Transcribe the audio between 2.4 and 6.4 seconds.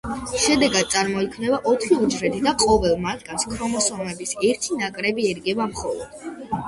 და ყოველ მათგანს ქრომოსომების ერთი ნაკრები ერგება მხოლოდ.